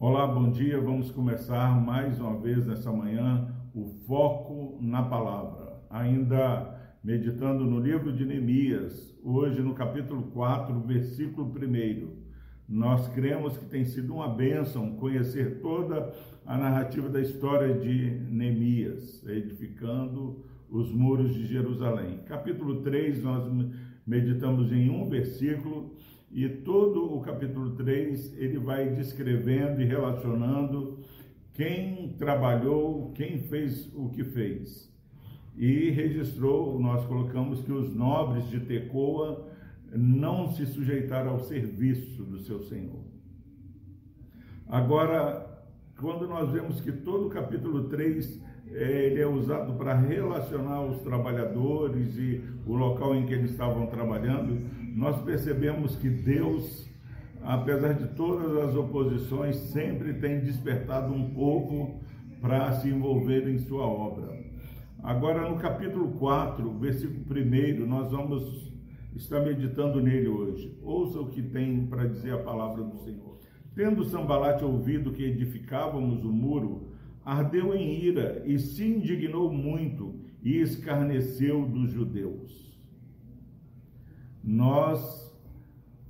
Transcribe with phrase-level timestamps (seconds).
[0.00, 0.80] Olá, bom dia.
[0.80, 5.82] Vamos começar mais uma vez nessa manhã o foco na palavra.
[5.90, 6.74] Ainda
[7.04, 12.08] meditando no livro de Neemias, hoje no capítulo 4, versículo 1.
[12.66, 16.10] Nós cremos que tem sido uma bênção conhecer toda
[16.46, 22.20] a narrativa da história de Neemias, edificando os muros de Jerusalém.
[22.26, 23.46] Capítulo 3, nós
[24.06, 25.96] meditamos em um versículo
[26.30, 30.98] e todo o capítulo 3 ele vai descrevendo e relacionando
[31.54, 34.94] quem trabalhou, quem fez o que fez.
[35.56, 39.48] E registrou, nós colocamos que os nobres de Tecoa
[39.90, 43.00] não se sujeitaram ao serviço do seu Senhor.
[44.68, 45.64] Agora,
[45.98, 51.00] quando nós vemos que todo o capítulo 3 é, ele é usado para relacionar os
[51.02, 54.60] trabalhadores e o local em que eles estavam trabalhando,
[54.94, 56.88] nós percebemos que Deus,
[57.42, 62.00] apesar de todas as oposições, sempre tem despertado um povo
[62.40, 64.36] para se envolver em sua obra.
[65.02, 68.72] Agora, no capítulo 4, versículo 1, nós vamos
[69.14, 70.76] estar meditando nele hoje.
[70.82, 73.38] Ouça o que tem para dizer a palavra do Senhor.
[73.74, 76.95] Tendo Sambalate ouvido que edificávamos o muro,
[77.26, 82.80] ardeu em ira e se indignou muito e escarneceu dos judeus.
[84.44, 85.36] Nós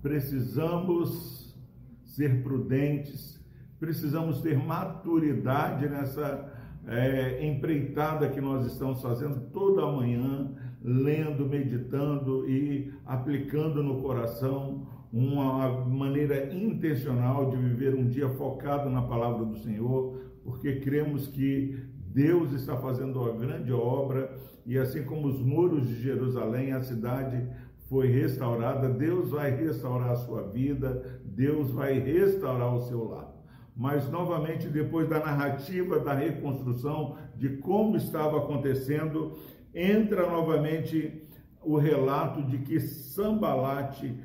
[0.02, 1.56] precisamos
[2.04, 3.42] ser prudentes,
[3.80, 6.52] precisamos ter maturidade nessa
[6.86, 15.86] é, empreitada que nós estamos fazendo toda manhã, lendo, meditando e aplicando no coração uma
[15.86, 21.76] maneira intencional de viver um dia focado na palavra do Senhor, porque cremos que
[22.14, 27.46] Deus está fazendo uma grande obra e assim como os muros de Jerusalém, a cidade
[27.88, 33.32] foi restaurada, Deus vai restaurar a sua vida, Deus vai restaurar o seu lar.
[33.76, 39.36] Mas novamente, depois da narrativa da reconstrução, de como estava acontecendo,
[39.74, 41.22] entra novamente
[41.62, 44.18] o relato de que Sambalate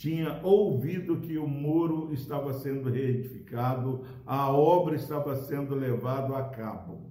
[0.00, 7.02] tinha ouvido que o muro estava sendo reedificado, a obra estava sendo levada a cabo.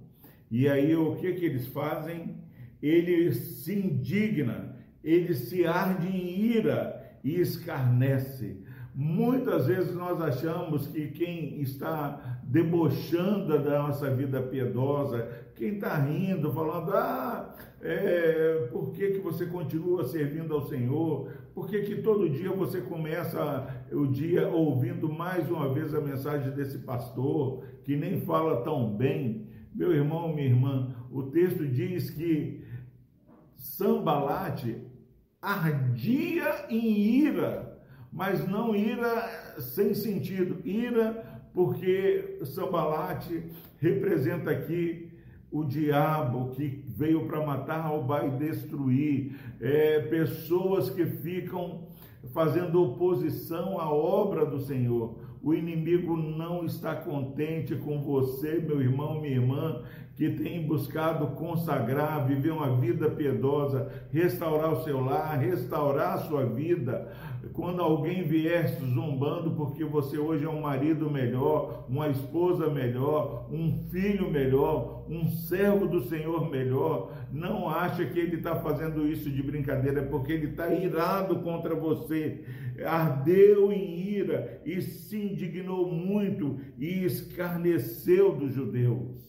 [0.50, 2.38] E aí o que que eles fazem?
[2.82, 4.74] Ele se indigna,
[5.04, 8.60] ele se arde em ira e escarnece.
[8.92, 16.52] Muitas vezes nós achamos que quem está debochando da nossa vida piedosa, quem está rindo,
[16.52, 21.30] falando, ah, é, por que, que você continua servindo ao Senhor?
[21.54, 26.52] Por que, que todo dia você começa o dia ouvindo mais uma vez a mensagem
[26.52, 29.48] desse pastor, que nem fala tão bem?
[29.74, 32.64] Meu irmão, minha irmã, o texto diz que
[33.56, 34.76] Sambalate
[35.40, 37.70] ardia em ira
[38.12, 43.44] mas não ira sem sentido, ira porque Sambalate
[43.78, 45.10] representa aqui
[45.50, 51.86] o diabo que veio para matar, roubar e destruir, é, pessoas que ficam
[52.34, 55.18] fazendo oposição à obra do Senhor.
[55.42, 59.82] O inimigo não está contente com você, meu irmão, minha irmã,
[60.14, 66.44] que tem buscado consagrar, viver uma vida piedosa, restaurar o seu lar, restaurar a sua
[66.44, 67.10] vida.
[67.54, 73.80] Quando alguém vier zombando porque você hoje é um marido melhor, uma esposa melhor, um
[73.90, 79.42] filho melhor, um servo do Senhor melhor, não acha que ele está fazendo isso de
[79.42, 82.44] brincadeira, porque ele está irado contra você,
[82.86, 89.20] ardeu em ira e se indignou muito e escarneceu dos judeus.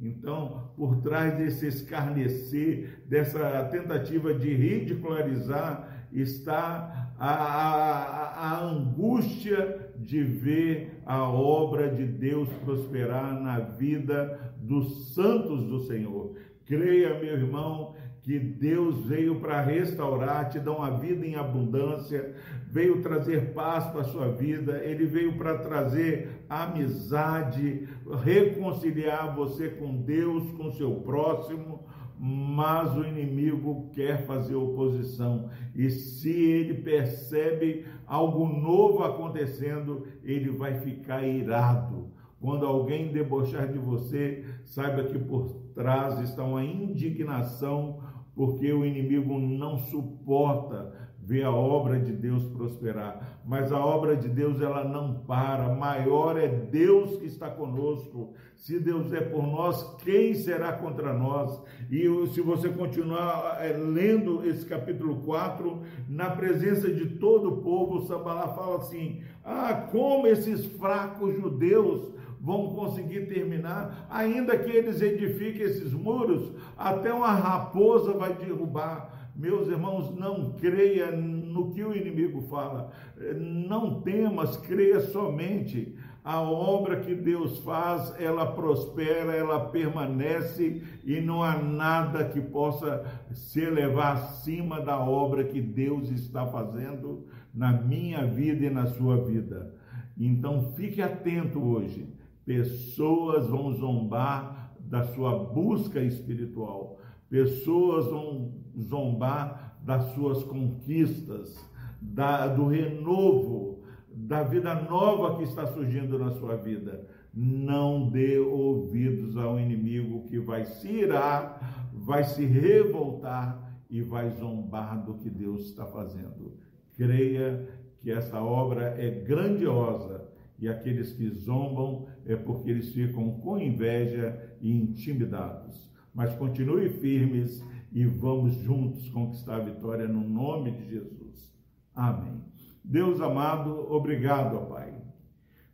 [0.00, 10.22] Então, por trás desse escarnecer, dessa tentativa de ridicularizar, está a, a, a, angústia de
[10.22, 16.34] ver a obra de Deus prosperar na vida dos santos do Senhor.
[16.66, 17.94] Creia, meu irmão,
[18.24, 22.34] que Deus veio para restaurar, te dar uma vida em abundância,
[22.70, 27.86] veio trazer paz para a sua vida, ele veio para trazer amizade,
[28.22, 31.86] reconciliar você com Deus, com seu próximo,
[32.18, 35.48] mas o inimigo quer fazer oposição.
[35.74, 42.12] E se ele percebe algo novo acontecendo, ele vai ficar irado.
[42.40, 48.00] Quando alguém debochar de você, saiba que por trás está uma indignação
[48.34, 50.92] porque o inimigo não suporta
[51.24, 53.40] ver a obra de Deus prosperar.
[53.44, 55.74] Mas a obra de Deus ela não para.
[55.74, 58.34] Maior é Deus que está conosco.
[58.56, 61.60] Se Deus é por nós, quem será contra nós?
[61.90, 68.06] E se você continuar é, lendo esse capítulo 4, na presença de todo o povo,
[68.06, 75.62] Sambalá fala assim: Ah, como esses fracos judeus vão conseguir terminar, ainda que eles edifiquem
[75.62, 79.23] esses muros, até uma raposa vai derrubar.
[79.34, 82.92] Meus irmãos, não creia no que o inimigo fala.
[83.36, 85.96] Não temas, creia somente.
[86.22, 93.04] A obra que Deus faz, ela prospera, ela permanece e não há nada que possa
[93.32, 99.22] se elevar acima da obra que Deus está fazendo na minha vida e na sua
[99.22, 99.74] vida.
[100.16, 102.08] Então fique atento hoje.
[102.46, 107.00] Pessoas vão zombar da sua busca espiritual
[107.34, 111.54] Pessoas vão zombar das suas conquistas,
[112.00, 117.06] da, do renovo, da vida nova que está surgindo na sua vida.
[117.32, 125.04] Não dê ouvidos ao inimigo que vai se irar, vai se revoltar e vai zombar
[125.04, 126.56] do que Deus está fazendo.
[126.96, 127.68] Creia
[128.00, 130.28] que essa obra é grandiosa
[130.58, 137.64] e aqueles que zombam é porque eles ficam com inveja e intimidados mas continue firmes
[137.94, 141.54] e vamos juntos conquistar a vitória no nome de Jesus.
[141.94, 142.42] Amém.
[142.82, 144.92] Deus amado, obrigado, ó Pai,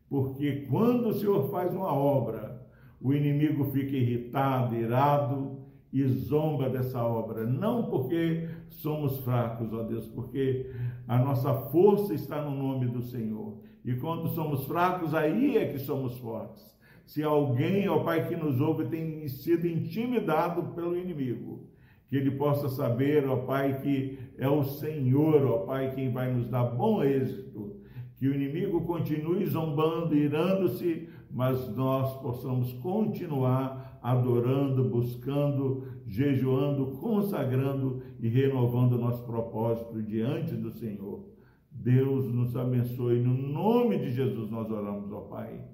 [0.08, 2.64] porque quando o Senhor faz uma obra,
[3.00, 5.58] o inimigo fica irritado, irado
[5.90, 10.70] e zomba dessa obra, não porque somos fracos, ó Deus, porque
[11.08, 13.58] a nossa força está no nome do Senhor.
[13.82, 16.70] E quando somos fracos, aí é que somos fortes
[17.11, 21.69] se alguém, ó Pai, que nos ouve tem sido intimidado pelo inimigo,
[22.11, 26.49] que ele possa saber, ó Pai, que é o Senhor, ó Pai, quem vai nos
[26.49, 27.77] dar bom êxito,
[28.17, 38.29] que o inimigo continue zombando, irando-se, mas nós possamos continuar adorando, buscando, jejuando, consagrando e
[38.29, 41.25] renovando nosso propósito diante do Senhor.
[41.71, 43.21] Deus nos abençoe.
[43.21, 45.65] No nome de Jesus nós oramos, ó Pai.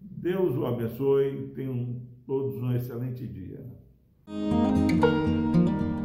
[0.00, 1.48] Deus o abençoe.
[1.56, 3.82] Tenham todos um excelente dia.
[4.26, 6.01] Música